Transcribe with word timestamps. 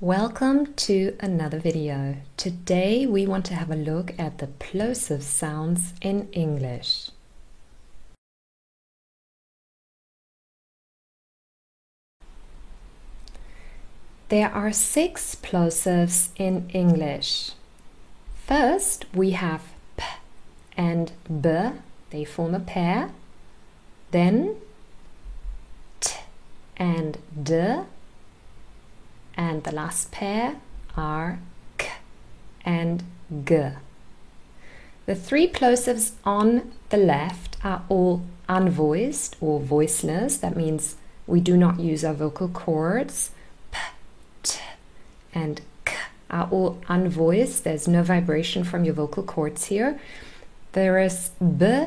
Welcome 0.00 0.74
to 0.74 1.16
another 1.18 1.58
video. 1.58 2.18
Today 2.36 3.04
we 3.04 3.26
want 3.26 3.44
to 3.46 3.56
have 3.56 3.68
a 3.68 3.74
look 3.74 4.16
at 4.16 4.38
the 4.38 4.46
plosive 4.46 5.24
sounds 5.24 5.92
in 6.00 6.28
English. 6.30 7.10
There 14.28 14.48
are 14.54 14.70
six 14.72 15.34
plosives 15.34 16.28
in 16.36 16.70
English. 16.72 17.50
First, 18.46 19.06
we 19.12 19.32
have 19.32 19.62
p 19.96 20.04
and 20.76 21.10
b, 21.26 21.70
they 22.10 22.24
form 22.24 22.54
a 22.54 22.60
pair. 22.60 23.10
Then 24.12 24.58
t 25.98 26.14
and 26.76 27.18
d, 27.42 27.80
and 29.38 29.62
the 29.62 29.72
last 29.72 30.10
pair 30.10 30.56
are 30.96 31.38
k 31.78 31.88
and 32.64 33.04
g. 33.44 33.70
The 35.06 35.14
three 35.14 35.46
plosives 35.46 36.12
on 36.24 36.72
the 36.90 36.98
left 36.98 37.56
are 37.64 37.82
all 37.88 38.22
unvoiced 38.48 39.36
or 39.40 39.60
voiceless. 39.60 40.38
That 40.38 40.56
means 40.56 40.96
we 41.26 41.40
do 41.40 41.56
not 41.56 41.78
use 41.78 42.04
our 42.04 42.14
vocal 42.14 42.48
cords 42.48 43.30
P, 43.70 43.78
t, 44.42 44.58
and 45.32 45.60
k 45.84 45.94
are 46.28 46.48
all 46.50 46.78
unvoiced. 46.88 47.62
There's 47.62 47.86
no 47.86 48.02
vibration 48.02 48.64
from 48.64 48.84
your 48.84 48.94
vocal 48.94 49.22
cords 49.22 49.66
here. 49.66 50.00
There 50.72 50.98
is 50.98 51.30
b, 51.40 51.86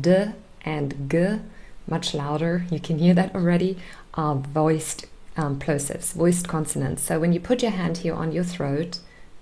d, 0.00 0.32
and 0.64 1.10
g, 1.10 1.40
much 1.86 2.14
louder. 2.14 2.64
You 2.70 2.80
can 2.80 2.98
hear 2.98 3.14
that 3.14 3.34
already. 3.34 3.78
Are 4.14 4.34
voiced 4.34 5.04
um, 5.38 5.58
plosives, 5.58 6.12
voiced 6.12 6.48
consonants. 6.48 7.04
So 7.04 7.18
when 7.20 7.32
you 7.32 7.40
put 7.40 7.62
your 7.62 7.70
hand 7.70 7.98
here 7.98 8.14
on 8.14 8.32
your 8.32 8.44
throat, 8.44 8.98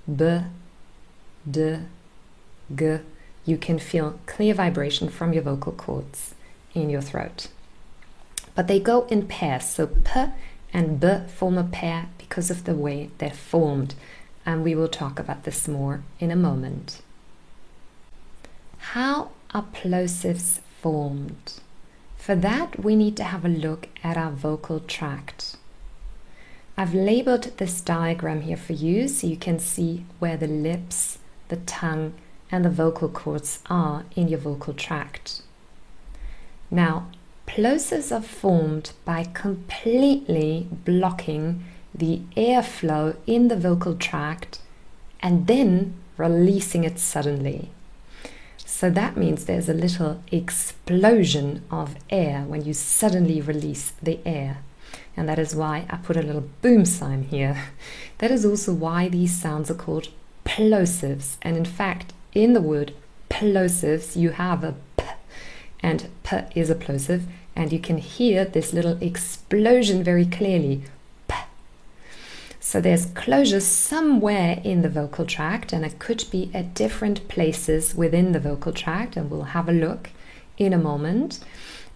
b, 0.06 0.40
d, 1.50 1.78
g, 2.72 2.98
you 3.44 3.56
can 3.56 3.78
feel 3.78 4.20
clear 4.26 4.54
vibration 4.54 5.08
from 5.08 5.32
your 5.32 5.42
vocal 5.42 5.72
cords 5.72 6.34
in 6.74 6.90
your 6.90 7.00
throat. 7.00 7.48
But 8.54 8.68
they 8.68 8.78
go 8.78 9.06
in 9.06 9.26
pairs. 9.26 9.64
So 9.64 9.86
p 9.86 10.26
and 10.72 11.00
b 11.00 11.20
form 11.28 11.56
a 11.56 11.64
pair 11.64 12.08
because 12.18 12.50
of 12.50 12.64
the 12.64 12.74
way 12.74 13.10
they're 13.18 13.30
formed, 13.30 13.94
and 14.44 14.62
we 14.62 14.74
will 14.74 14.88
talk 14.88 15.18
about 15.18 15.44
this 15.44 15.66
more 15.66 16.02
in 16.20 16.30
a 16.30 16.36
moment. 16.36 17.00
How 18.78 19.30
are 19.54 19.64
plosives 19.72 20.60
formed? 20.80 21.60
For 22.18 22.34
that, 22.34 22.82
we 22.82 22.96
need 22.96 23.16
to 23.18 23.24
have 23.24 23.44
a 23.44 23.48
look 23.48 23.88
at 24.02 24.16
our 24.16 24.32
vocal 24.32 24.80
tract. 24.80 25.45
I've 26.78 26.92
labeled 26.92 27.52
this 27.56 27.80
diagram 27.80 28.42
here 28.42 28.56
for 28.56 28.74
you 28.74 29.08
so 29.08 29.26
you 29.26 29.38
can 29.38 29.58
see 29.58 30.04
where 30.18 30.36
the 30.36 30.46
lips, 30.46 31.18
the 31.48 31.56
tongue, 31.56 32.12
and 32.52 32.64
the 32.64 32.70
vocal 32.70 33.08
cords 33.08 33.60
are 33.70 34.04
in 34.14 34.28
your 34.28 34.40
vocal 34.40 34.74
tract. 34.74 35.40
Now, 36.70 37.08
plosives 37.46 38.14
are 38.14 38.22
formed 38.22 38.92
by 39.06 39.24
completely 39.24 40.68
blocking 40.84 41.64
the 41.94 42.20
airflow 42.36 43.16
in 43.26 43.48
the 43.48 43.56
vocal 43.56 43.96
tract 43.96 44.58
and 45.20 45.46
then 45.46 45.94
releasing 46.18 46.84
it 46.84 46.98
suddenly. 46.98 47.70
So 48.58 48.90
that 48.90 49.16
means 49.16 49.46
there's 49.46 49.70
a 49.70 49.74
little 49.74 50.22
explosion 50.30 51.62
of 51.70 51.96
air 52.10 52.42
when 52.42 52.66
you 52.66 52.74
suddenly 52.74 53.40
release 53.40 53.92
the 54.02 54.18
air. 54.26 54.58
And 55.16 55.28
that 55.28 55.38
is 55.38 55.54
why 55.54 55.86
I 55.88 55.96
put 55.96 56.16
a 56.16 56.22
little 56.22 56.48
boom 56.62 56.84
sign 56.84 57.24
here. 57.24 57.56
That 58.18 58.30
is 58.30 58.46
also 58.46 58.72
why 58.72 59.08
these 59.08 59.38
sounds 59.38 59.70
are 59.70 59.74
called 59.74 60.08
plosives. 60.46 61.36
And 61.42 61.54
in 61.54 61.66
fact, 61.66 62.14
in 62.34 62.54
the 62.54 62.62
word 62.62 62.94
plosives, 63.28 64.16
you 64.16 64.30
have 64.30 64.64
a 64.64 64.74
p, 64.96 65.04
and 65.80 66.08
p 66.22 66.36
is 66.54 66.70
a 66.70 66.74
plosive, 66.74 67.24
and 67.54 67.72
you 67.72 67.78
can 67.78 67.98
hear 67.98 68.46
this 68.46 68.72
little 68.72 68.96
explosion 69.02 70.02
very 70.02 70.24
clearly 70.24 70.84
so 72.66 72.80
there's 72.80 73.06
closure 73.06 73.60
somewhere 73.60 74.60
in 74.64 74.82
the 74.82 74.88
vocal 74.88 75.24
tract, 75.24 75.72
and 75.72 75.84
it 75.84 76.00
could 76.00 76.24
be 76.32 76.50
at 76.52 76.74
different 76.74 77.28
places 77.28 77.94
within 77.94 78.32
the 78.32 78.40
vocal 78.40 78.72
tract, 78.72 79.16
and 79.16 79.30
we'll 79.30 79.54
have 79.54 79.68
a 79.68 79.72
look 79.72 80.10
in 80.58 80.72
a 80.72 80.78
moment. 80.78 81.38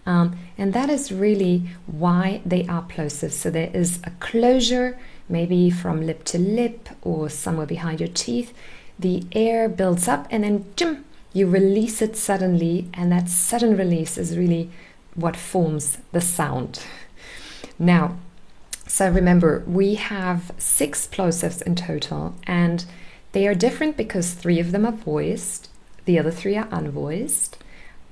Um, 0.05 0.37
and 0.57 0.73
that 0.73 0.89
is 0.89 1.11
really 1.11 1.63
why 1.85 2.41
they 2.45 2.65
are 2.67 2.81
plosive. 2.81 3.33
So 3.33 3.49
there 3.49 3.69
is 3.73 3.99
a 4.03 4.11
closure, 4.19 4.97
maybe 5.29 5.69
from 5.69 6.05
lip 6.05 6.23
to 6.25 6.39
lip 6.39 6.89
or 7.01 7.29
somewhere 7.29 7.67
behind 7.67 7.99
your 7.99 8.09
teeth. 8.09 8.53
The 8.97 9.23
air 9.31 9.69
builds 9.69 10.07
up, 10.07 10.27
and 10.29 10.43
then 10.43 10.65
jim, 10.75 11.05
you 11.33 11.47
release 11.47 12.01
it 12.01 12.15
suddenly, 12.17 12.87
and 12.93 13.11
that 13.11 13.29
sudden 13.29 13.77
release 13.77 14.17
is 14.17 14.37
really 14.37 14.69
what 15.15 15.35
forms 15.35 15.97
the 16.11 16.21
sound. 16.21 16.83
Now, 17.79 18.17
so 18.85 19.09
remember, 19.09 19.63
we 19.65 19.95
have 19.95 20.51
six 20.59 21.07
plosives 21.07 21.63
in 21.63 21.75
total, 21.75 22.35
and 22.45 22.85
they 23.31 23.47
are 23.47 23.55
different 23.55 23.97
because 23.97 24.33
three 24.33 24.59
of 24.59 24.71
them 24.71 24.85
are 24.85 24.91
voiced, 24.91 25.69
the 26.05 26.19
other 26.19 26.29
three 26.29 26.57
are 26.57 26.67
unvoiced, 26.67 27.57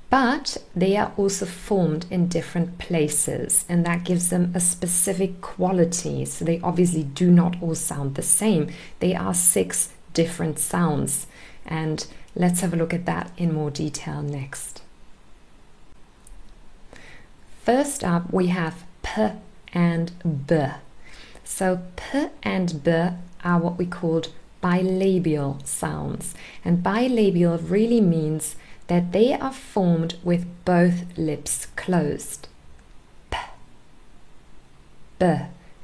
but 0.09 0.57
they 0.75 0.97
are 0.97 1.11
also 1.17 1.45
formed 1.45 2.05
in 2.09 2.27
different 2.27 2.77
places, 2.79 3.65
and 3.69 3.85
that 3.85 4.03
gives 4.03 4.29
them 4.29 4.51
a 4.55 4.59
specific 4.59 5.41
quality. 5.41 6.25
So 6.25 6.45
they 6.45 6.59
obviously 6.61 7.03
do 7.03 7.29
not 7.29 7.61
all 7.61 7.75
sound 7.75 8.15
the 8.15 8.23
same. 8.23 8.71
They 8.99 9.15
are 9.15 9.33
six 9.33 9.93
different 10.13 10.57
sounds, 10.57 11.27
and 11.65 12.07
let's 12.35 12.61
have 12.61 12.73
a 12.73 12.77
look 12.77 12.93
at 12.93 13.05
that 13.05 13.31
in 13.37 13.53
more 13.53 13.69
detail 13.69 14.21
next. 14.21 14.81
First 17.63 18.03
up, 18.03 18.33
we 18.33 18.47
have 18.47 18.83
p 19.03 19.29
and 19.73 20.11
b. 20.47 20.65
So 21.43 21.81
p 21.95 22.29
and 22.41 22.83
b 22.83 22.91
are 23.43 23.59
what 23.59 23.77
we 23.77 23.85
called 23.85 24.29
bilabial 24.63 25.65
sounds. 25.67 26.33
And 26.65 26.83
bilabial 26.83 27.59
really 27.69 28.01
means 28.01 28.55
that 28.89 29.11
they 29.11 29.33
are 29.33 29.53
formed 29.53 30.17
with 30.23 30.45
both 30.65 31.17
lips 31.17 31.67
closed. 31.75 32.47
P, 33.31 33.37
b. 35.17 35.25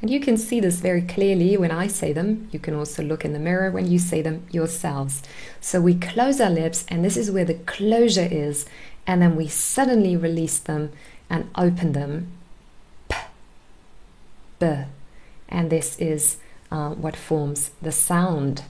And 0.02 0.12
you 0.12 0.20
can 0.20 0.38
see 0.38 0.60
this 0.60 0.82
very 0.82 1.02
clearly 1.02 1.58
when 1.58 1.72
I 1.72 1.88
say 1.88 2.12
them. 2.14 2.50
You 2.52 2.60
can 2.60 2.76
also 2.76 3.02
look 3.02 3.26
in 3.26 3.34
the 3.34 3.40
mirror 3.40 3.72
when 3.72 3.90
you 3.90 3.98
say 3.98 4.22
them 4.22 4.46
yourselves. 4.52 5.24
So 5.62 5.82
we 5.82 5.96
close 5.96 6.40
our 6.40 6.52
lips, 6.52 6.86
and 6.90 7.04
this 7.04 7.18
is 7.18 7.32
where 7.32 7.46
the 7.46 7.56
closure 7.56 8.28
is, 8.30 8.66
and 9.08 9.22
then 9.22 9.36
we 9.36 9.48
suddenly 9.48 10.16
release 10.16 10.60
them 10.60 10.92
and 11.30 11.50
open 11.56 11.94
them 11.94 12.34
b, 14.60 14.86
and 15.50 15.70
this 15.70 15.98
is 16.00 16.38
uh, 16.72 16.90
what 16.90 17.16
forms 17.16 17.72
the 17.82 17.92
sound. 17.92 18.64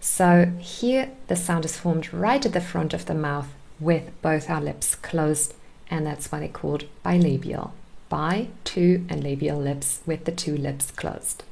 So 0.00 0.52
here 0.58 1.10
the 1.28 1.36
sound 1.36 1.64
is 1.64 1.76
formed 1.76 2.12
right 2.12 2.44
at 2.44 2.52
the 2.52 2.60
front 2.60 2.94
of 2.94 3.06
the 3.06 3.14
mouth 3.14 3.48
with 3.82 4.10
both 4.22 4.48
our 4.48 4.60
lips 4.60 4.94
closed, 4.94 5.54
and 5.90 6.06
that's 6.06 6.30
why 6.30 6.40
they're 6.40 6.48
called 6.48 6.84
bilabial. 7.04 7.72
Bi, 8.08 8.48
two, 8.64 9.04
and 9.08 9.24
labial 9.24 9.58
lips 9.58 10.00
with 10.06 10.24
the 10.24 10.32
two 10.32 10.56
lips 10.56 10.90
closed. 10.90 11.44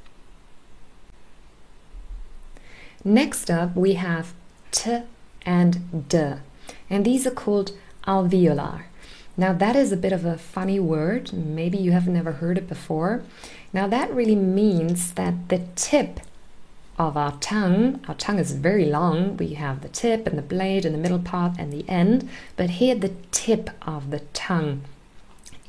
Next 3.02 3.50
up, 3.50 3.74
we 3.74 3.94
have 3.94 4.34
t 4.70 5.02
and 5.46 6.08
d, 6.08 6.34
and 6.90 7.04
these 7.04 7.26
are 7.26 7.30
called 7.30 7.72
alveolar. 8.06 8.84
Now, 9.36 9.54
that 9.54 9.74
is 9.74 9.90
a 9.90 9.96
bit 9.96 10.12
of 10.12 10.26
a 10.26 10.36
funny 10.36 10.78
word. 10.78 11.32
Maybe 11.32 11.78
you 11.78 11.92
have 11.92 12.06
never 12.06 12.32
heard 12.32 12.58
it 12.58 12.68
before. 12.68 13.22
Now, 13.72 13.86
that 13.86 14.12
really 14.12 14.34
means 14.34 15.12
that 15.12 15.48
the 15.48 15.62
tip 15.76 16.20
of 17.00 17.16
our 17.16 17.32
tongue, 17.40 17.98
our 18.08 18.14
tongue 18.14 18.38
is 18.38 18.52
very 18.52 18.84
long. 18.84 19.38
We 19.38 19.54
have 19.54 19.80
the 19.80 19.88
tip 19.88 20.26
and 20.26 20.36
the 20.36 20.42
blade 20.42 20.84
and 20.84 20.94
the 20.94 20.98
middle 20.98 21.18
part 21.18 21.52
and 21.58 21.72
the 21.72 21.88
end, 21.88 22.28
but 22.56 22.70
here 22.78 22.94
the 22.94 23.14
tip 23.32 23.70
of 23.80 24.10
the 24.10 24.20
tongue 24.34 24.82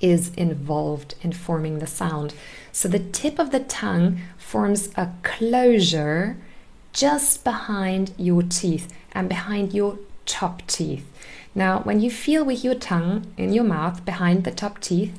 is 0.01 0.33
involved 0.35 1.15
in 1.21 1.31
forming 1.31 1.79
the 1.79 1.87
sound. 1.87 2.33
So 2.73 2.89
the 2.89 2.99
tip 2.99 3.39
of 3.39 3.51
the 3.51 3.61
tongue 3.61 4.19
forms 4.37 4.89
a 4.97 5.09
closure 5.23 6.35
just 6.91 7.45
behind 7.45 8.11
your 8.17 8.43
teeth 8.43 8.93
and 9.13 9.29
behind 9.29 9.73
your 9.73 9.99
top 10.25 10.67
teeth. 10.67 11.07
Now, 11.55 11.79
when 11.79 12.01
you 12.01 12.11
feel 12.11 12.43
with 12.43 12.61
your 12.65 12.75
tongue 12.75 13.33
in 13.37 13.53
your 13.53 13.63
mouth 13.63 14.03
behind 14.03 14.43
the 14.43 14.51
top 14.51 14.81
teeth, 14.81 15.17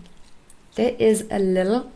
there 0.75 0.95
is 0.99 1.27
a 1.31 1.39
little, 1.39 1.91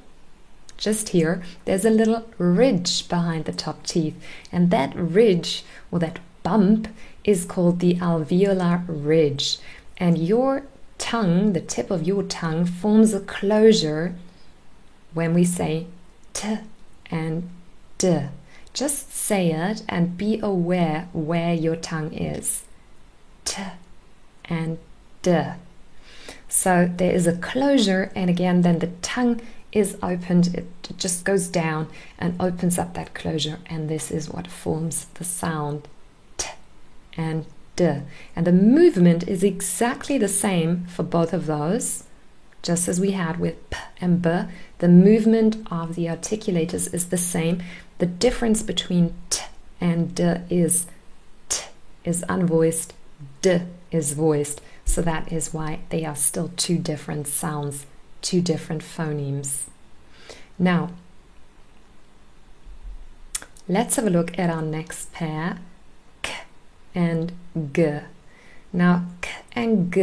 just 0.77 1.11
here, 1.11 1.43
there's 1.65 1.85
a 1.85 1.91
little 1.91 2.29
ridge 2.39 3.09
behind 3.09 3.45
the 3.45 3.53
top 3.53 3.85
teeth. 3.85 4.15
And 4.53 4.71
that 4.71 4.95
ridge 4.95 5.65
or 5.91 5.99
that 6.01 6.19
bump 6.43 6.89
is 7.25 7.45
called 7.45 7.81
the 7.81 7.95
alveolar 7.95 8.85
ridge. 8.87 9.59
And 9.99 10.19
your 10.19 10.65
tongue, 10.99 11.53
the 11.53 11.61
tip 11.61 11.91
of 11.91 12.07
your 12.07 12.23
tongue, 12.23 12.65
forms 12.65 13.15
a 13.15 13.21
closure 13.21 14.15
when 15.15 15.33
we 15.35 15.45
say 15.45 15.87
t 16.35 16.59
and 17.11 17.49
d. 17.99 18.21
just 18.75 19.11
say 19.13 19.53
it 19.53 19.83
and 19.89 20.19
be 20.19 20.39
aware 20.41 21.09
where 21.13 21.55
your 21.55 21.77
tongue 21.77 22.13
is. 22.13 22.65
T 23.45 23.63
and 24.45 24.79
d. 25.23 25.43
So 26.49 26.91
there 26.95 27.13
is 27.13 27.27
a 27.27 27.37
closure, 27.37 28.13
and 28.15 28.31
again, 28.31 28.63
then 28.63 28.79
the 28.79 28.89
tongue 29.03 29.41
is 29.73 29.97
opened, 30.03 30.55
it 30.55 30.67
just 30.97 31.25
goes 31.25 31.49
down 31.49 31.89
and 32.19 32.41
opens 32.41 32.79
up 32.79 32.95
that 32.95 33.15
closure, 33.15 33.59
and 33.67 33.89
this 33.89 34.11
is 34.11 34.31
what 34.31 34.47
forms 34.47 35.07
the 35.15 35.25
sound 35.25 35.89
t 36.37 36.49
and 37.17 37.45
d. 37.77 38.01
And 38.35 38.47
the 38.47 38.53
movement 38.53 39.29
is 39.29 39.43
exactly 39.43 40.19
the 40.19 40.29
same 40.29 40.87
for 40.87 41.03
both 41.03 41.33
of 41.33 41.47
those, 41.47 42.05
just 42.63 42.89
as 42.89 43.01
we 43.01 43.13
had 43.13 43.39
with 43.39 43.71
p 43.71 43.79
and 44.01 44.23
b. 44.23 44.43
The 44.79 44.89
movement 44.89 45.67
of 45.71 45.95
the 45.95 46.07
articulators 46.07 46.93
is 46.93 47.07
the 47.07 47.19
same. 47.19 47.63
The 47.99 48.07
difference 48.07 48.63
between 48.63 49.15
t 49.31 49.45
and 49.81 50.15
d 50.15 50.37
is 50.49 50.87
t 51.49 51.65
is 52.05 52.25
unvoiced, 52.29 52.93
d 53.43 53.63
is 53.91 54.13
voiced. 54.13 54.61
So 54.85 55.03
that 55.03 55.33
is 55.33 55.53
why 55.53 55.81
they 55.91 56.05
are 56.05 56.17
still 56.17 56.51
two 56.57 56.79
different 56.79 57.27
sounds, 57.27 57.87
two 58.27 58.41
different 58.41 58.83
phonemes. 58.83 59.67
Now, 60.59 60.91
let's 63.69 63.95
have 63.95 64.07
a 64.07 64.11
look 64.11 64.37
at 64.37 64.51
our 64.51 64.63
next 64.63 65.13
pair, 65.13 65.59
k 66.23 66.33
and 66.93 67.31
g. 67.73 68.01
Now, 68.73 69.05
k 69.21 69.31
and 69.53 69.93
g 69.93 70.01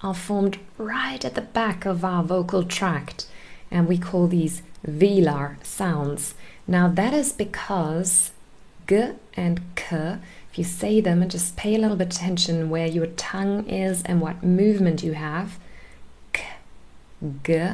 are 0.00 0.14
formed 0.14 0.58
right 0.78 1.24
at 1.24 1.34
the 1.34 1.48
back 1.58 1.84
of 1.84 2.04
our 2.04 2.22
vocal 2.22 2.62
tract, 2.62 3.26
and 3.68 3.88
we 3.88 3.98
call 3.98 4.28
these 4.28 4.62
velar 4.86 5.56
sounds. 5.64 6.34
Now, 6.68 6.86
that 6.86 7.12
is 7.12 7.32
because 7.32 8.30
g 8.86 9.14
and 9.36 9.60
k 9.74 10.18
if 10.52 10.56
you 10.56 10.62
say 10.62 11.00
them 11.00 11.20
and 11.20 11.30
just 11.32 11.56
pay 11.56 11.74
a 11.74 11.78
little 11.78 11.96
bit 11.96 12.14
attention 12.14 12.70
where 12.70 12.86
your 12.86 13.06
tongue 13.06 13.68
is 13.68 14.04
and 14.04 14.20
what 14.20 14.44
movement 14.44 15.02
you 15.02 15.14
have, 15.14 15.58
g. 17.42 17.68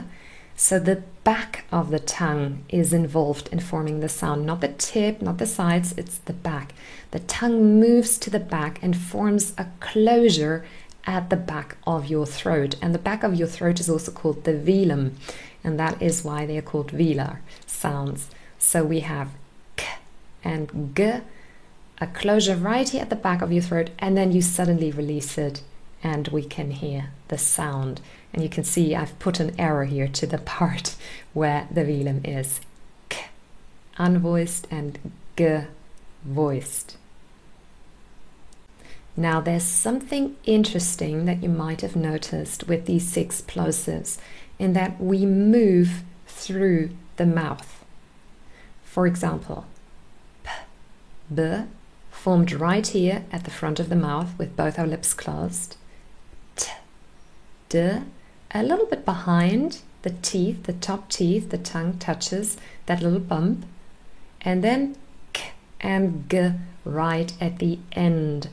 So 0.54 0.78
the 0.78 1.02
back 1.22 1.64
of 1.70 1.90
the 1.90 1.98
tongue 1.98 2.64
is 2.68 2.92
involved 2.92 3.48
in 3.52 3.60
forming 3.60 4.00
the 4.00 4.08
sound, 4.08 4.46
not 4.46 4.60
the 4.62 4.68
tip, 4.68 5.20
not 5.20 5.38
the 5.38 5.46
sides, 5.46 5.92
it's 5.98 6.18
the 6.18 6.32
back. 6.32 6.72
The 7.10 7.18
tongue 7.20 7.78
moves 7.78 8.16
to 8.18 8.30
the 8.30 8.40
back 8.40 8.82
and 8.82 8.96
forms 8.96 9.52
a 9.58 9.66
closure 9.80 10.64
at 11.04 11.30
the 11.30 11.36
back 11.36 11.76
of 11.86 12.06
your 12.06 12.26
throat. 12.26 12.76
And 12.80 12.94
the 12.94 12.98
back 12.98 13.22
of 13.22 13.34
your 13.34 13.48
throat 13.48 13.80
is 13.80 13.90
also 13.90 14.10
called 14.10 14.44
the 14.44 14.52
velum, 14.52 15.12
and 15.62 15.78
that 15.78 16.00
is 16.00 16.24
why 16.24 16.46
they 16.46 16.56
are 16.58 16.62
called 16.62 16.92
velar 16.92 17.38
sounds. 17.66 18.28
So 18.58 18.82
we 18.82 19.00
have 19.00 19.28
k 19.76 19.86
and 20.42 20.92
g 20.96 21.20
a 21.98 22.06
closure 22.06 22.56
right 22.56 22.88
here 22.88 23.02
at 23.02 23.10
the 23.10 23.16
back 23.16 23.42
of 23.42 23.52
your 23.52 23.62
throat, 23.62 23.90
and 23.98 24.16
then 24.16 24.32
you 24.32 24.42
suddenly 24.42 24.90
release 24.90 25.38
it, 25.38 25.62
and 26.02 26.28
we 26.28 26.42
can 26.42 26.70
hear 26.70 27.10
the 27.28 27.38
sound. 27.38 28.00
And 28.32 28.42
you 28.42 28.48
can 28.48 28.64
see 28.64 28.94
I've 28.94 29.18
put 29.18 29.40
an 29.40 29.58
arrow 29.58 29.86
here 29.86 30.08
to 30.08 30.26
the 30.26 30.38
part 30.56 30.94
where 31.32 31.68
the 31.70 31.82
velum 31.82 32.26
is 32.26 32.60
k, 33.08 33.26
unvoiced, 33.98 34.66
and 34.70 34.98
g, 35.36 35.60
voiced. 36.24 36.96
Now, 39.16 39.40
there's 39.40 39.62
something 39.64 40.36
interesting 40.44 41.24
that 41.24 41.42
you 41.42 41.48
might 41.48 41.80
have 41.80 41.96
noticed 41.96 42.68
with 42.68 42.84
these 42.84 43.08
six 43.08 43.40
plosives 43.40 44.18
in 44.58 44.74
that 44.74 45.00
we 45.00 45.24
move 45.24 46.02
through 46.26 46.90
the 47.16 47.24
mouth. 47.24 47.84
For 48.84 49.06
example, 49.06 49.66
p, 50.44 50.50
b, 51.34 51.62
formed 52.10 52.52
right 52.52 52.86
here 52.86 53.24
at 53.32 53.44
the 53.44 53.50
front 53.50 53.80
of 53.80 53.88
the 53.88 53.96
mouth 53.96 54.36
with 54.38 54.56
both 54.56 54.78
our 54.78 54.86
lips 54.86 55.14
closed. 55.14 55.76
D, 57.76 58.02
a 58.52 58.62
little 58.62 58.86
bit 58.86 59.04
behind 59.04 59.80
the 60.00 60.14
teeth, 60.22 60.62
the 60.62 60.72
top 60.72 61.10
teeth, 61.10 61.50
the 61.50 61.58
tongue 61.58 61.98
touches 61.98 62.56
that 62.86 63.02
little 63.02 63.18
bump. 63.18 63.66
And 64.40 64.64
then 64.64 64.96
k 65.34 65.50
and 65.80 66.24
g 66.30 66.52
right 66.86 67.30
at 67.38 67.58
the 67.58 67.78
end 67.92 68.48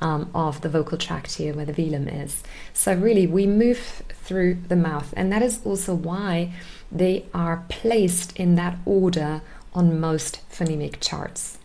um, 0.00 0.30
of 0.32 0.60
the 0.60 0.68
vocal 0.68 0.96
tract 0.96 1.34
here 1.34 1.54
where 1.54 1.66
the 1.66 1.72
velum 1.72 2.06
is. 2.24 2.44
So, 2.72 2.94
really, 2.94 3.26
we 3.26 3.46
move 3.48 4.02
through 4.26 4.58
the 4.68 4.76
mouth, 4.76 5.12
and 5.16 5.32
that 5.32 5.42
is 5.42 5.60
also 5.64 5.92
why 5.96 6.52
they 6.92 7.24
are 7.34 7.64
placed 7.68 8.36
in 8.36 8.54
that 8.54 8.76
order 8.84 9.42
on 9.74 9.98
most 9.98 10.40
phonemic 10.52 11.00
charts. 11.00 11.58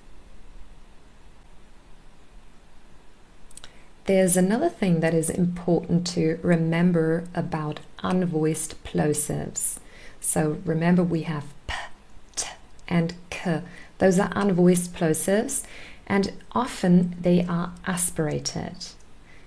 There's 4.06 4.36
another 4.36 4.68
thing 4.68 5.00
that 5.00 5.14
is 5.14 5.30
important 5.30 6.06
to 6.08 6.38
remember 6.44 7.24
about 7.34 7.80
unvoiced 8.04 8.76
plosives. 8.84 9.80
So 10.20 10.58
remember 10.66 11.04
we 11.04 11.22
have 11.22 11.46
p, 11.68 11.76
t, 12.36 12.50
and 12.90 13.14
k. 13.30 13.62
Those 14.00 14.20
are 14.20 14.28
unvoiced 14.36 14.94
plosives, 14.94 15.64
and 16.06 16.34
often 16.52 17.16
they 17.22 17.46
are 17.46 17.72
aspirated. 17.88 18.88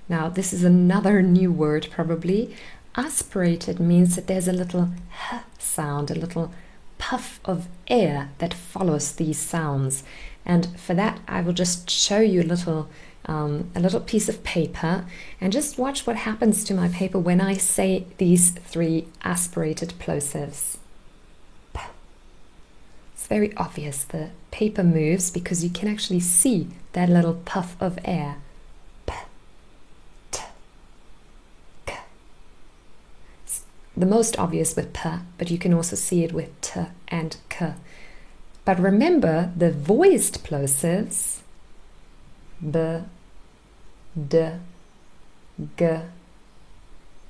Now, 0.08 0.30
this 0.30 0.54
is 0.54 0.64
another 0.64 1.20
new 1.38 1.52
word 1.52 1.88
probably. 1.90 2.56
Aspirated 2.94 3.78
means 3.78 4.16
that 4.16 4.26
there's 4.26 4.48
a 4.48 4.54
little 4.54 4.88
h 5.30 5.42
sound, 5.58 6.10
a 6.10 6.14
little 6.14 6.50
puff 6.96 7.40
of 7.44 7.68
air 7.88 8.30
that 8.38 8.54
follows 8.54 9.12
these 9.12 9.38
sounds. 9.38 10.02
And 10.46 10.78
for 10.80 10.94
that, 10.94 11.20
I 11.28 11.42
will 11.42 11.52
just 11.52 11.90
show 11.90 12.20
you 12.20 12.40
a 12.40 12.52
little 12.54 12.88
um, 13.26 13.70
a 13.74 13.80
little 13.80 14.00
piece 14.00 14.28
of 14.28 14.42
paper 14.44 15.04
and 15.40 15.52
just 15.52 15.78
watch 15.78 16.06
what 16.06 16.16
happens 16.16 16.64
to 16.64 16.74
my 16.74 16.88
paper 16.88 17.18
when 17.18 17.40
I 17.40 17.54
say 17.54 18.06
these 18.18 18.50
three 18.50 19.08
aspirated 19.22 19.94
plosives. 19.98 20.78
It's 23.14 23.26
very 23.26 23.54
obvious 23.56 24.04
the 24.04 24.30
paper 24.52 24.84
moves 24.84 25.30
because 25.30 25.64
you 25.64 25.70
can 25.70 25.88
actually 25.88 26.20
see 26.20 26.68
that 26.92 27.08
little 27.08 27.34
puff 27.34 27.76
of 27.80 27.98
air. 28.04 28.36
the 33.96 34.06
most 34.06 34.38
obvious 34.38 34.76
with 34.76 34.92
p, 34.92 35.08
but 35.38 35.50
you 35.50 35.58
can 35.58 35.72
also 35.72 35.96
see 35.96 36.22
it 36.22 36.32
with 36.32 36.60
t 36.60 36.80
and 37.08 37.38
k. 37.48 37.72
But 38.64 38.78
remember 38.78 39.52
the 39.56 39.72
voiced 39.72 40.44
plosives 40.44 41.40
b, 42.60 43.00
d, 44.16 44.50
g. 45.78 45.98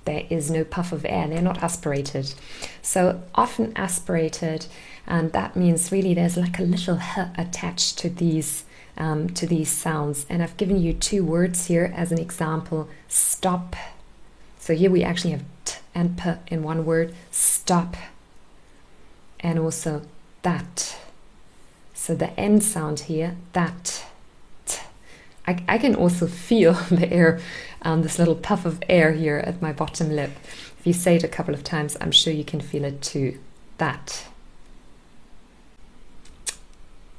There 0.05 0.27
is 0.31 0.51
no 0.51 0.63
puff 0.63 0.93
of 0.93 1.05
air, 1.05 1.27
they're 1.27 1.43
not 1.43 1.63
aspirated. 1.63 2.33
So 2.81 3.23
often 3.35 3.73
aspirated, 3.75 4.67
and 5.05 5.33
that 5.33 5.57
means 5.57 5.91
really 5.91 6.15
there's 6.15 6.37
like 6.37 6.61
a 6.61 6.63
little 6.63 6.99
h 6.99 7.27
attached 7.37 7.99
to 7.99 8.09
these 8.09 8.65
um, 8.97 9.29
to 9.31 9.47
these 9.47 9.71
sounds. 9.71 10.25
And 10.29 10.43
I've 10.43 10.57
given 10.57 10.81
you 10.81 10.93
two 10.93 11.25
words 11.25 11.67
here 11.67 11.93
as 11.95 12.13
an 12.13 12.19
example 12.19 12.89
stop. 13.09 13.75
So 14.61 14.75
here 14.75 14.91
we 14.91 15.03
actually 15.03 15.33
have 15.33 15.45
t 15.65 15.75
and 15.93 16.17
p 16.17 16.35
in 16.47 16.63
one 16.63 16.85
word 16.85 17.13
stop, 17.33 17.97
and 19.41 19.59
also 19.59 20.03
that. 20.43 20.99
So 21.95 22.15
the 22.15 22.31
end 22.39 22.63
sound 22.63 23.01
here, 23.01 23.37
that 23.55 24.06
I, 25.47 25.63
I 25.69 25.79
can 25.79 25.95
also 25.95 26.27
feel 26.27 26.73
the 26.91 27.13
air, 27.13 27.41
um, 27.83 28.03
this 28.03 28.19
little 28.19 28.35
puff 28.35 28.65
of 28.65 28.83
air 28.89 29.13
here 29.13 29.39
at 29.39 29.63
my 29.63 29.73
bottom 29.73 30.11
lip. 30.11 30.33
If 30.79 30.87
you 30.87 30.93
say 30.93 31.17
it 31.17 31.25
a 31.25 31.29
couple 31.29 31.55
of 31.55 31.65
times, 31.65 31.97
I'm 32.01 32.13
sure 32.13 32.33
you 32.33 32.45
can 32.45 32.61
feel 32.61 32.85
it 32.85 33.03
too. 33.03 33.39
That. 33.79 34.27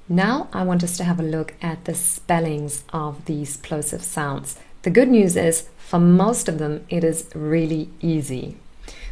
Now 0.09 0.47
I 0.53 0.63
want 0.63 0.83
us 0.83 0.97
to 0.97 1.03
have 1.03 1.19
a 1.19 1.23
look 1.23 1.53
at 1.61 1.85
the 1.85 1.93
spellings 1.93 2.83
of 2.93 3.25
these 3.25 3.57
plosive 3.57 4.03
sounds. 4.03 4.57
The 4.83 4.89
good 4.89 5.09
news 5.09 5.35
is, 5.35 5.67
for 5.77 5.99
most 5.99 6.47
of 6.47 6.59
them, 6.59 6.85
it 6.89 7.03
is 7.03 7.29
really 7.35 7.89
easy. 8.01 8.57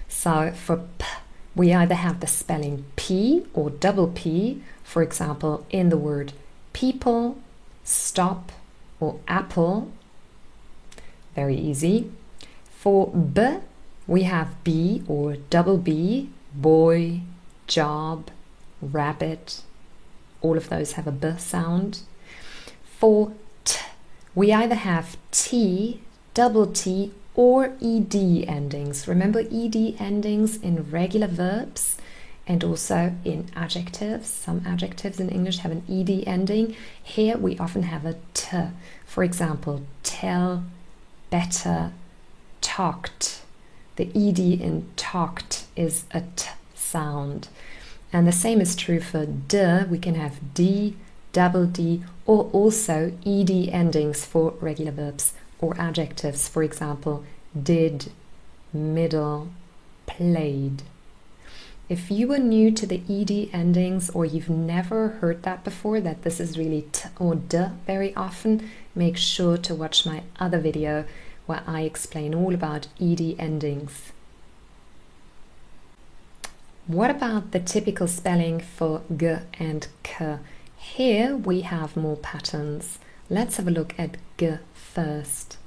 So 0.08 0.52
for 0.52 0.78
p, 0.98 1.06
we 1.56 1.74
either 1.74 1.96
have 1.96 2.20
the 2.20 2.28
spelling 2.28 2.86
p 2.96 3.46
or 3.54 3.70
double 3.70 4.08
p, 4.08 4.62
for 4.84 5.02
example, 5.04 5.66
in 5.70 5.90
the 5.90 5.98
word 5.98 6.34
people, 6.74 7.38
stop, 7.84 8.52
or 9.00 9.20
apple. 9.28 9.92
Very 11.36 11.56
easy. 11.56 12.12
For 12.70 13.08
B, 13.08 13.58
we 14.08 14.24
have 14.24 14.64
B 14.64 15.04
or 15.08 15.38
double 15.50 15.78
B, 15.78 16.30
boy, 16.54 17.22
job, 17.68 18.30
rabbit. 18.82 19.62
All 20.42 20.58
of 20.58 20.70
those 20.70 20.94
have 20.94 21.08
a 21.08 21.12
B 21.12 21.34
sound. 21.38 22.02
For 22.84 23.32
T, 23.64 23.80
we 24.34 24.52
either 24.54 24.76
have 24.76 25.18
T, 25.32 26.02
double 26.34 26.68
T, 26.68 27.12
or 27.36 27.74
ED 27.82 28.16
endings. 28.48 29.08
Remember 29.08 29.40
ED 29.40 29.96
endings 30.00 30.58
in 30.58 30.90
regular 30.90 31.28
verbs? 31.28 31.98
And 32.48 32.64
also 32.64 33.16
in 33.24 33.50
adjectives. 33.56 34.30
Some 34.30 34.64
adjectives 34.66 35.20
in 35.20 35.30
English 35.30 35.60
have 35.60 35.72
an 35.72 35.84
ed 35.90 36.24
ending. 36.28 36.76
Here 37.02 37.38
we 37.38 37.58
often 37.58 37.84
have 37.84 38.06
a 38.06 38.16
t. 38.34 38.58
For 39.06 39.24
example, 39.24 39.82
tell, 40.04 40.64
better, 41.30 41.92
talked. 42.62 43.42
The 43.96 44.10
ed 44.16 44.40
in 44.40 44.88
talked 44.96 45.66
is 45.76 46.06
a 46.12 46.22
t 46.36 46.50
sound. 46.76 47.48
And 48.14 48.28
the 48.28 48.32
same 48.32 48.62
is 48.62 48.76
true 48.76 49.00
for 49.00 49.26
d. 49.26 49.84
We 49.90 49.98
can 49.98 50.16
have 50.16 50.54
d, 50.54 50.96
double 51.34 51.66
d, 51.66 52.04
or 52.26 52.50
also 52.54 53.18
ed 53.26 53.50
endings 53.50 54.24
for 54.26 54.54
regular 54.62 54.92
verbs 54.92 55.34
or 55.60 55.76
adjectives. 55.80 56.48
For 56.48 56.64
example, 56.64 57.24
did, 57.62 58.12
middle, 58.72 59.50
played. 60.06 60.84
If 61.88 62.10
you 62.10 62.32
are 62.34 62.40
new 62.40 62.72
to 62.72 62.88
the 62.88 63.02
ed 63.08 63.50
endings 63.54 64.10
or 64.10 64.26
you've 64.26 64.50
never 64.50 65.10
heard 65.22 65.44
that 65.44 65.64
before, 65.64 66.02
that 66.02 66.24
this 66.24 66.40
is 66.40 66.58
really 66.58 66.88
t 66.92 67.10
or 67.20 67.36
d 67.36 67.66
very 67.86 68.16
often, 68.16 68.70
make 68.96 69.18
sure 69.18 69.56
to 69.58 69.76
watch 69.76 70.04
my 70.06 70.24
other 70.40 70.60
video 70.60 71.06
where 71.46 71.62
I 71.68 71.82
explain 71.82 72.34
all 72.34 72.56
about 72.56 72.88
ed 73.00 73.22
endings. 73.38 74.12
What 76.88 77.12
about 77.12 77.52
the 77.52 77.60
typical 77.60 78.08
spelling 78.08 78.60
for 78.60 79.02
g 79.16 79.36
and 79.60 79.88
k? 80.02 80.38
Here 80.78 81.36
we 81.36 81.62
have 81.62 81.96
more 81.96 82.18
patterns. 82.18 82.98
Let's 83.30 83.58
have 83.58 83.68
a 83.68 83.72
look 83.72 83.94
at 84.00 84.18
g 84.40 84.58
first. 84.74 85.58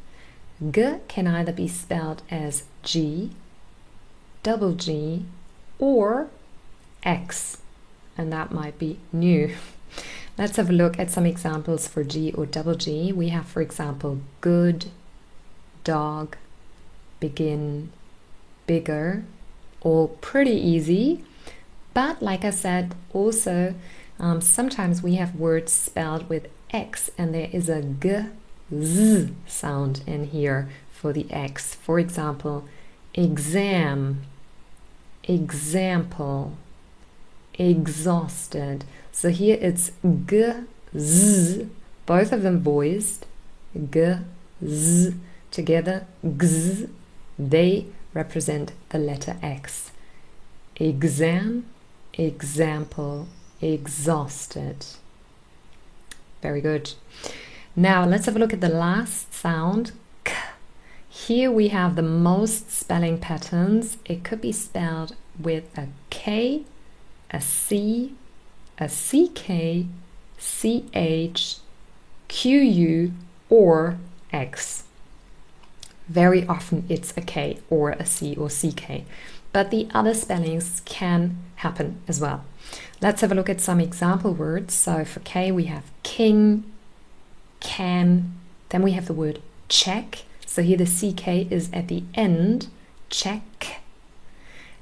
G 0.69 0.95
can 1.07 1.29
either 1.29 1.53
be 1.53 1.69
spelled 1.69 2.23
as 2.29 2.65
G, 2.83 3.31
double 4.43 4.75
G, 4.75 5.25
or 5.79 6.29
X, 7.03 7.59
and 8.17 8.33
that 8.33 8.53
might 8.53 8.79
be 8.79 8.99
new. 9.13 9.55
Let's 10.39 10.57
have 10.57 10.71
a 10.71 10.73
look 10.73 10.99
at 10.99 11.11
some 11.11 11.27
examples 11.27 11.89
for 11.89 12.05
G 12.05 12.33
or 12.33 12.47
double 12.47 12.77
G. 12.77 13.13
We 13.13 13.31
have, 13.31 13.47
for 13.47 13.61
example, 13.61 14.21
good, 14.41 14.87
dog, 15.83 16.37
begin, 17.19 17.91
bigger, 18.67 19.25
all 19.81 20.09
pretty 20.21 20.53
easy. 20.53 21.25
But 21.95 22.23
like 22.23 22.45
I 22.45 22.51
said, 22.51 22.95
also 23.13 23.75
um, 24.21 24.41
sometimes 24.41 25.03
we 25.03 25.17
have 25.17 25.35
words 25.35 25.73
spelled 25.73 26.29
with 26.29 26.49
X 26.71 27.11
and 27.19 27.35
there 27.35 27.49
is 27.53 27.69
a 27.69 27.83
G, 27.83 28.27
Z 28.73 29.35
sound 29.47 30.03
in 30.07 30.25
here 30.25 30.69
for 30.93 31.13
the 31.13 31.27
X. 31.31 31.75
For 31.75 31.99
example, 31.99 32.69
exam, 33.15 34.23
example, 35.29 36.55
exhausted. 37.55 38.85
So 39.13 39.29
here 39.29 39.59
it's 39.61 39.93
g, 40.27 40.53
z, 40.97 41.69
both 42.07 42.33
of 42.33 42.43
them 42.43 42.61
voiced, 42.61 43.27
g, 43.91 44.15
z, 44.65 45.15
together, 45.51 46.07
gz, 46.25 46.89
they 47.39 47.87
represent 48.15 48.73
the 48.89 48.99
letter 48.99 49.37
X. 49.43 49.91
Exam, 50.77 51.67
example, 52.15 53.29
exhausted. 53.61 54.87
Very 56.43 56.61
good. 56.61 56.95
Now 57.77 58.05
let's 58.05 58.27
have 58.27 58.37
a 58.37 58.39
look 58.39 58.53
at 58.53 58.61
the 58.61 58.69
last 58.69 59.35
sound, 59.35 59.93
here 61.27 61.51
we 61.51 61.69
have 61.69 61.97
the 61.97 62.03
most 62.03 62.71
spelling 62.71 63.19
patterns. 63.19 63.99
It 64.05 64.23
could 64.23 64.41
be 64.41 64.53
spelled 64.53 65.17
with 65.39 65.65
a 65.77 65.89
K, 66.11 66.63
a 67.31 67.41
C, 67.41 68.15
a 68.79 68.89
CK, 68.89 69.87
CH, 70.39 71.57
QU, 72.29 73.11
or 73.51 73.99
X. 74.33 74.85
Very 76.09 76.47
often 76.47 76.85
it's 76.89 77.13
a 77.17 77.21
K 77.21 77.59
or 77.69 77.91
a 77.91 78.07
C 78.07 78.37
or 78.37 78.49
CK, 78.49 79.03
but 79.53 79.71
the 79.73 79.89
other 79.93 80.15
spellings 80.15 80.83
can 80.85 81.37
happen 81.57 82.01
as 82.07 82.21
well. 82.21 82.45
Let's 83.03 83.23
have 83.23 83.33
a 83.33 83.35
look 83.35 83.51
at 83.51 83.61
some 83.61 83.81
example 83.81 84.33
words. 84.33 84.73
So 84.73 85.05
for 85.05 85.19
K 85.21 85.51
we 85.51 85.65
have 85.65 85.85
king, 86.05 86.63
can, 87.59 88.35
then 88.69 88.83
we 88.83 88.93
have 88.93 89.07
the 89.07 89.13
word 89.13 89.43
check, 89.69 90.23
so 90.49 90.62
here 90.62 90.78
the 90.78 90.87
CK 90.87 91.52
is 91.52 91.69
at 91.75 91.88
the 91.88 92.05
end, 92.14 92.69
check. 93.11 93.83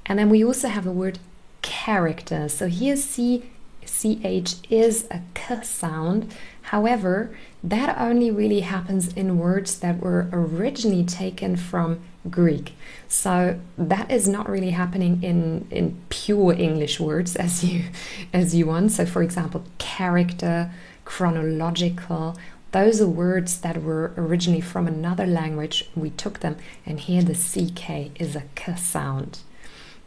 And 0.05 0.17
then 0.17 0.29
we 0.29 0.41
also 0.41 0.69
have 0.69 0.85
the 0.85 0.93
word 0.93 1.19
character. 1.61 2.47
So 2.47 2.67
here 2.67 2.95
C, 2.95 3.43
CH 3.85 4.55
is 4.69 5.07
a 5.11 5.19
K 5.33 5.61
sound. 5.63 6.33
However, 6.61 7.35
that 7.61 7.97
only 7.99 8.31
really 8.31 8.61
happens 8.61 9.13
in 9.13 9.39
words 9.39 9.79
that 9.79 9.99
were 9.99 10.29
originally 10.31 11.03
taken 11.03 11.57
from 11.57 11.99
Greek. 12.29 12.73
So 13.09 13.59
that 13.77 14.09
is 14.09 14.25
not 14.25 14.49
really 14.49 14.71
happening 14.71 15.21
in, 15.21 15.67
in 15.69 16.01
pure 16.07 16.53
English 16.53 16.97
words 17.01 17.35
as 17.35 17.65
you 17.65 17.83
as 18.33 18.55
you 18.55 18.67
want. 18.67 18.93
So 18.93 19.05
for 19.05 19.21
example, 19.21 19.65
character, 19.79 20.71
chronological, 21.03 22.37
those 22.77 23.01
are 23.01 23.07
words 23.07 23.61
that 23.61 23.81
were 23.81 24.13
originally 24.15 24.61
from 24.61 24.85
another 24.85 25.25
language. 25.25 25.89
We 25.95 26.11
took 26.11 26.41
them, 26.41 26.57
and 26.85 26.99
here 26.99 27.23
the 27.23 27.33
CK 27.33 28.11
is 28.21 28.35
a 28.35 28.43
K 28.53 28.75
sound. 28.75 29.39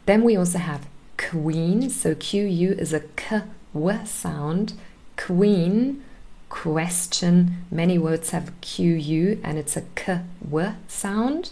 Then 0.05 0.23
we 0.23 0.37
also 0.37 0.57
have 0.57 0.87
queen, 1.17 1.89
so 1.89 2.15
QU 2.15 2.73
is 2.79 2.93
a 2.93 3.01
K 3.17 3.41
W 3.73 4.05
sound. 4.05 4.73
Queen, 5.17 6.01
question, 6.47 7.65
many 7.69 7.97
words 7.97 8.29
have 8.29 8.53
QU 8.61 9.39
and 9.43 9.57
it's 9.57 9.75
a 9.75 9.83
K 9.95 10.21
W 10.41 10.73
sound. 10.87 11.51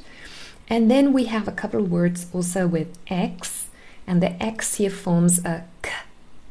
And 0.70 0.90
then 0.90 1.12
we 1.12 1.26
have 1.26 1.50
a 1.50 1.52
couple 1.52 1.82
of 1.82 1.92
words 1.92 2.28
also 2.32 2.66
with 2.66 2.98
X, 3.08 3.68
and 4.08 4.24
the 4.24 4.42
X 4.42 4.76
here 4.76 4.90
forms 4.90 5.44
a 5.44 5.66
K, 5.82 5.92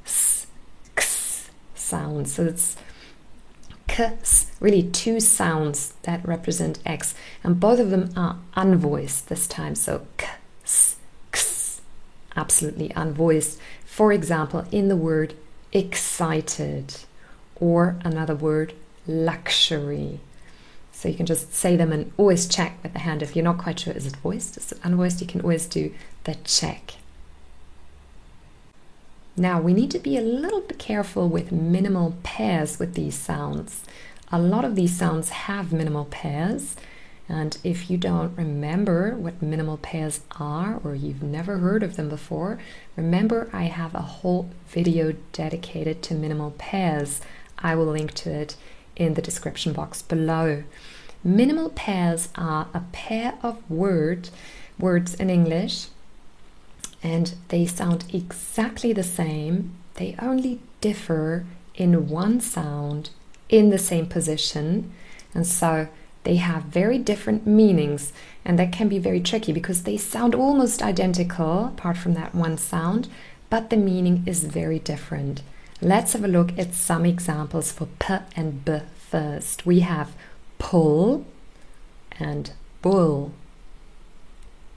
S, 0.05 0.47
X 0.95 1.51
sound. 1.75 2.29
So 2.29 2.45
it's 2.45 2.77
really 4.61 4.83
two 4.83 5.21
sounds 5.21 5.95
that 6.03 6.27
represent 6.27 6.79
X, 6.87 7.15
and 7.43 7.59
both 7.61 7.81
of 7.81 7.91
them 7.91 8.11
are 8.17 8.39
unvoiced 8.57 9.27
this 9.27 9.47
time. 9.47 9.75
So 9.75 10.07
k, 10.17 10.29
s, 10.65 10.97
x, 11.33 11.81
absolutely 12.37 12.91
unvoiced. 12.91 13.59
For 13.85 14.13
example, 14.13 14.67
in 14.71 14.89
the 14.89 14.97
word 14.97 15.35
excited, 15.73 16.95
or 17.57 17.97
another 18.05 18.35
word 18.35 18.73
luxury. 19.07 20.21
So 20.93 21.09
you 21.09 21.15
can 21.15 21.27
just 21.27 21.55
say 21.55 21.77
them 21.77 21.93
and 21.93 22.13
always 22.17 22.49
check 22.49 22.79
with 22.83 22.93
the 22.93 23.01
hand. 23.01 23.23
If 23.23 23.37
you're 23.37 23.45
not 23.45 23.59
quite 23.59 23.81
sure, 23.81 23.93
is 23.93 24.07
it 24.07 24.17
voiced, 24.17 24.57
is 24.57 24.73
it 24.73 24.81
unvoiced, 24.83 25.21
you 25.21 25.27
can 25.27 25.41
always 25.41 25.67
do 25.67 25.93
the 26.25 26.35
check. 26.45 26.95
Now 29.39 29.61
we 29.61 29.73
need 29.73 29.93
to 29.93 30.01
be 30.01 30.17
a 30.17 30.23
little 30.23 30.63
bit 30.63 30.79
careful 30.79 31.29
with 31.29 31.53
minimal 31.53 32.17
pairs 32.25 32.81
with 32.81 32.95
these 32.95 33.17
sounds. 33.17 33.85
A 34.33 34.39
lot 34.39 34.65
of 34.65 34.75
these 34.75 34.97
sounds 34.97 35.29
have 35.29 35.73
minimal 35.73 36.07
pairs, 36.07 36.75
and 37.29 37.57
if 37.63 37.89
you 37.89 37.99
don't 37.99 38.37
remember 38.37 39.15
what 39.15 39.41
minimal 39.41 39.77
pairs 39.77 40.23
are 40.41 40.81
or 40.83 40.97
you've 40.97 41.23
never 41.23 41.59
heard 41.59 41.85
of 41.85 41.95
them 41.95 42.09
before, 42.09 42.59
remember 42.97 43.49
I 43.53 43.65
have 43.65 43.95
a 43.95 44.03
whole 44.03 44.51
video 44.67 45.15
dedicated 45.33 46.03
to 46.03 46.15
minimal 46.15 46.51
pairs. 46.59 47.21
I 47.59 47.77
will 47.77 47.87
link 47.87 48.15
to 48.15 48.31
it 48.33 48.57
in 48.97 49.15
the 49.15 49.23
description 49.23 49.73
box 49.73 50.03
below. 50.03 50.65
Minimal 51.23 51.71
pairs 51.71 52.29
are 52.35 52.69
a 52.75 52.81
pair 52.91 53.39
of 53.43 53.71
word 53.71 54.31
words 54.81 55.15
in 55.15 55.31
English 55.31 55.89
and 57.03 57.35
they 57.49 57.67
sound 57.67 58.05
exactly 58.13 58.93
the 58.93 59.03
same. 59.03 59.73
They 59.95 60.17
only 60.21 60.61
differ 60.81 61.47
in 61.75 62.09
one 62.09 62.41
sound 62.41 63.11
in 63.49 63.71
the 63.71 63.79
same 63.79 64.07
position. 64.07 64.93
And 65.35 65.47
so 65.47 65.89
they 66.25 66.37
have 66.37 66.65
very 66.65 66.99
different 66.99 67.47
meanings. 67.47 68.13
And 68.45 68.59
that 68.59 68.73
can 68.73 68.89
be 68.89 68.99
very 68.99 69.21
tricky 69.21 69.53
because 69.53 69.85
they 69.85 69.97
sound 69.97 70.35
almost 70.35 70.83
identical, 70.83 71.67
apart 71.67 71.97
from 71.97 72.15
that 72.15 72.35
one 72.35 72.59
sound, 72.59 73.09
but 73.51 73.71
the 73.71 73.77
meaning 73.77 74.25
is 74.27 74.45
very 74.45 74.79
different. 74.79 75.43
Let's 75.81 76.13
have 76.13 76.25
a 76.25 76.29
look 76.29 76.59
at 76.59 76.75
some 76.75 77.07
examples 77.07 77.71
for 77.71 77.87
p 77.99 78.15
and 78.35 78.65
b 78.65 78.81
first. 79.11 79.65
We 79.65 79.81
have 79.81 80.17
pull 80.59 81.25
and 82.19 82.53
bull, 82.83 83.33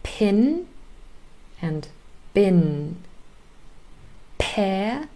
pin 0.03 0.67
and 1.61 1.87
bin, 2.33 2.97
pear, 4.37 5.09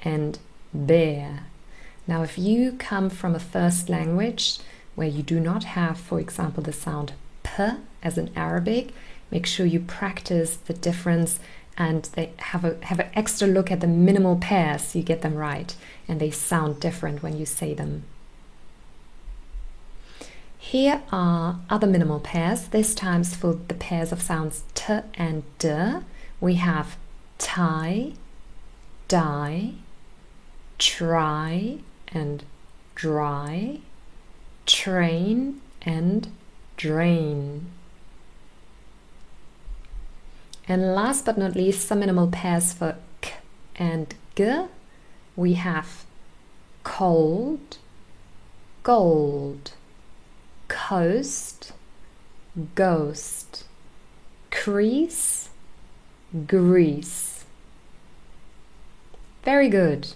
and 0.00 0.38
bear. 0.72 1.44
Now, 2.06 2.22
if 2.22 2.38
you 2.38 2.72
come 2.72 3.08
from 3.10 3.34
a 3.34 3.40
first 3.40 3.88
language 3.88 4.58
where 4.94 5.08
you 5.08 5.22
do 5.22 5.40
not 5.40 5.64
have, 5.64 5.98
for 5.98 6.20
example, 6.20 6.62
the 6.62 6.72
sound 6.72 7.12
p 7.42 7.64
as 8.02 8.18
in 8.18 8.30
Arabic, 8.36 8.92
make 9.30 9.46
sure 9.46 9.66
you 9.66 9.80
practice 9.80 10.56
the 10.56 10.74
difference 10.74 11.40
and 11.76 12.04
they 12.14 12.30
have 12.38 12.64
a 12.64 12.76
have 12.84 13.00
an 13.00 13.10
extra 13.14 13.48
look 13.48 13.70
at 13.70 13.80
the 13.80 13.86
minimal 13.86 14.36
pairs. 14.36 14.94
You 14.94 15.02
get 15.02 15.22
them 15.22 15.34
right, 15.34 15.74
and 16.06 16.20
they 16.20 16.30
sound 16.30 16.80
different 16.80 17.22
when 17.22 17.36
you 17.36 17.46
say 17.46 17.74
them. 17.74 18.04
Here 20.58 21.02
are 21.12 21.58
other 21.68 21.86
minimal 21.86 22.20
pairs. 22.20 22.68
This 22.68 22.94
time 22.94 23.24
for 23.24 23.58
the 23.68 23.74
pairs 23.74 24.12
of 24.12 24.22
sounds 24.22 24.62
t 24.74 25.00
and 25.14 25.42
d. 25.58 25.68
We 26.44 26.56
have 26.56 26.98
tie, 27.38 28.12
die, 29.08 29.70
try 30.78 31.78
and 32.08 32.44
dry, 32.94 33.78
train 34.66 35.62
and 35.80 36.28
drain. 36.76 37.68
And 40.68 40.94
last 40.94 41.24
but 41.24 41.38
not 41.38 41.56
least, 41.56 41.88
some 41.88 42.00
minimal 42.00 42.28
pairs 42.28 42.74
for 42.74 42.96
k 43.22 43.36
and 43.76 44.14
g. 44.36 44.66
We 45.36 45.54
have 45.54 46.04
cold, 46.82 47.78
gold, 48.82 49.72
coast, 50.68 51.72
ghost, 52.74 53.64
crease, 54.50 55.48
grease. 56.46 57.44
Very 59.44 59.68
good. 59.68 60.08